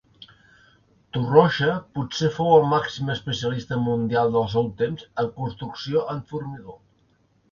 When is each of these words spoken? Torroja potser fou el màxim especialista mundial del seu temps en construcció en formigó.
Torroja 1.17 1.73
potser 1.97 2.29
fou 2.37 2.49
el 2.53 2.65
màxim 2.71 3.11
especialista 3.15 3.79
mundial 3.89 4.33
del 4.37 4.49
seu 4.55 4.71
temps 4.81 5.05
en 5.25 5.31
construcció 5.37 6.03
en 6.15 6.25
formigó. 6.33 6.77